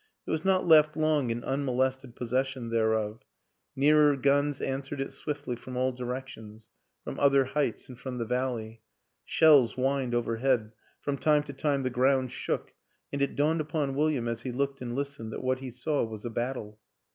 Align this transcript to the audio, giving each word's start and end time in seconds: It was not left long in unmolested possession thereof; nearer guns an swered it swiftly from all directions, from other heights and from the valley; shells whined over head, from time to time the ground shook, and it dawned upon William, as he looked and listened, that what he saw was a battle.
It 0.25 0.31
was 0.31 0.43
not 0.43 0.65
left 0.65 0.97
long 0.97 1.29
in 1.29 1.43
unmolested 1.43 2.15
possession 2.15 2.71
thereof; 2.71 3.19
nearer 3.75 4.15
guns 4.17 4.59
an 4.59 4.81
swered 4.81 4.99
it 4.99 5.13
swiftly 5.13 5.55
from 5.55 5.77
all 5.77 5.91
directions, 5.91 6.71
from 7.03 7.19
other 7.19 7.45
heights 7.45 7.87
and 7.87 7.99
from 7.99 8.17
the 8.17 8.25
valley; 8.25 8.81
shells 9.25 9.73
whined 9.73 10.15
over 10.15 10.37
head, 10.37 10.73
from 11.01 11.19
time 11.19 11.43
to 11.43 11.53
time 11.53 11.83
the 11.83 11.91
ground 11.91 12.31
shook, 12.31 12.73
and 13.13 13.21
it 13.21 13.35
dawned 13.35 13.61
upon 13.61 13.93
William, 13.93 14.27
as 14.27 14.41
he 14.41 14.51
looked 14.51 14.81
and 14.81 14.95
listened, 14.95 15.31
that 15.33 15.43
what 15.43 15.59
he 15.59 15.69
saw 15.69 16.01
was 16.03 16.25
a 16.25 16.31
battle. 16.31 16.79